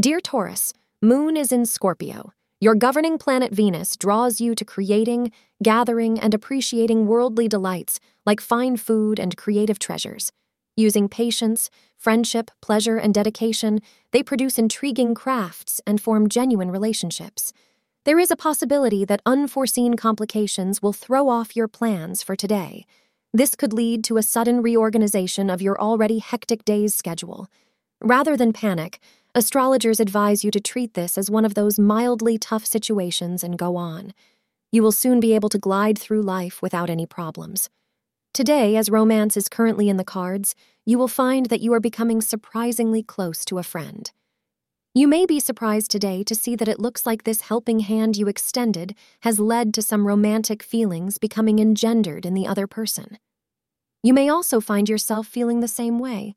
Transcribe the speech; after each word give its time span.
Dear 0.00 0.18
Taurus, 0.20 0.72
Moon 1.00 1.36
is 1.36 1.52
in 1.52 1.64
Scorpio. 1.64 2.32
Your 2.60 2.74
governing 2.74 3.16
planet 3.16 3.52
Venus 3.52 3.96
draws 3.96 4.40
you 4.40 4.56
to 4.56 4.64
creating, 4.64 5.30
gathering, 5.62 6.18
and 6.18 6.34
appreciating 6.34 7.06
worldly 7.06 7.46
delights 7.46 8.00
like 8.26 8.40
fine 8.40 8.76
food 8.76 9.20
and 9.20 9.36
creative 9.36 9.78
treasures. 9.78 10.32
Using 10.76 11.08
patience, 11.08 11.70
friendship, 11.96 12.50
pleasure, 12.60 12.96
and 12.96 13.14
dedication, 13.14 13.78
they 14.10 14.24
produce 14.24 14.58
intriguing 14.58 15.14
crafts 15.14 15.80
and 15.86 16.00
form 16.00 16.28
genuine 16.28 16.72
relationships. 16.72 17.52
There 18.04 18.18
is 18.18 18.32
a 18.32 18.36
possibility 18.36 19.04
that 19.04 19.22
unforeseen 19.24 19.94
complications 19.94 20.82
will 20.82 20.92
throw 20.92 21.28
off 21.28 21.54
your 21.54 21.68
plans 21.68 22.20
for 22.20 22.34
today. 22.34 22.84
This 23.32 23.54
could 23.54 23.72
lead 23.72 24.02
to 24.04 24.16
a 24.16 24.24
sudden 24.24 24.60
reorganization 24.60 25.50
of 25.50 25.62
your 25.62 25.80
already 25.80 26.18
hectic 26.18 26.64
day's 26.64 26.96
schedule. 26.96 27.46
Rather 28.02 28.36
than 28.36 28.52
panic, 28.52 28.98
astrologers 29.34 30.00
advise 30.00 30.44
you 30.44 30.50
to 30.50 30.60
treat 30.60 30.94
this 30.94 31.18
as 31.18 31.30
one 31.30 31.44
of 31.44 31.54
those 31.54 31.78
mildly 31.78 32.38
tough 32.38 32.64
situations 32.64 33.42
and 33.42 33.58
go 33.58 33.76
on. 33.76 34.12
You 34.70 34.82
will 34.82 34.92
soon 34.92 35.20
be 35.20 35.34
able 35.34 35.48
to 35.50 35.58
glide 35.58 35.98
through 35.98 36.22
life 36.22 36.62
without 36.62 36.90
any 36.90 37.06
problems. 37.06 37.70
Today, 38.32 38.76
as 38.76 38.90
romance 38.90 39.36
is 39.36 39.48
currently 39.48 39.88
in 39.88 39.96
the 39.96 40.04
cards, 40.04 40.54
you 40.84 40.98
will 40.98 41.08
find 41.08 41.46
that 41.46 41.60
you 41.60 41.72
are 41.72 41.80
becoming 41.80 42.20
surprisingly 42.20 43.02
close 43.02 43.44
to 43.44 43.58
a 43.58 43.62
friend. 43.62 44.10
You 44.92 45.08
may 45.08 45.26
be 45.26 45.40
surprised 45.40 45.90
today 45.90 46.22
to 46.22 46.34
see 46.34 46.54
that 46.56 46.68
it 46.68 46.78
looks 46.78 47.04
like 47.04 47.24
this 47.24 47.42
helping 47.42 47.80
hand 47.80 48.16
you 48.16 48.28
extended 48.28 48.94
has 49.20 49.40
led 49.40 49.74
to 49.74 49.82
some 49.82 50.06
romantic 50.06 50.62
feelings 50.62 51.18
becoming 51.18 51.58
engendered 51.58 52.24
in 52.24 52.34
the 52.34 52.46
other 52.46 52.66
person. 52.66 53.18
You 54.04 54.14
may 54.14 54.28
also 54.28 54.60
find 54.60 54.88
yourself 54.88 55.26
feeling 55.26 55.60
the 55.60 55.68
same 55.68 55.98
way. 55.98 56.36